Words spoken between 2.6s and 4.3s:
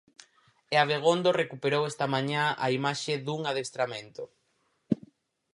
a imaxe dun adestramento.